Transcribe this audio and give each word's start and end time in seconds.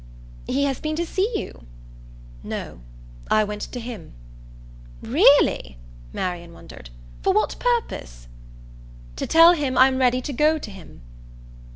"He 0.47 0.63
has 0.63 0.79
been 0.79 0.95
to 0.95 1.05
see 1.05 1.31
you?" 1.37 1.67
"No, 2.43 2.81
I 3.29 3.43
went 3.43 3.61
to 3.61 3.79
him." 3.79 4.13
"Really?" 5.03 5.77
Marian 6.11 6.53
wondered. 6.53 6.89
"For 7.21 7.31
what 7.33 7.59
purpose?" 7.59 8.27
"To 9.17 9.27
tell 9.27 9.53
him 9.53 9.77
I'm 9.77 9.99
ready 9.99 10.19
to 10.19 10.33
go 10.33 10.57
to 10.57 10.71
him." 10.71 11.01